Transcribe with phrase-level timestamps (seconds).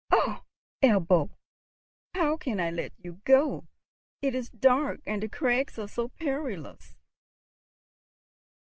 [0.11, 0.43] "O
[0.81, 1.29] Ebbo,
[2.15, 3.67] how can I let you go?
[4.23, 6.95] It is dark, and the crags are so perilous!"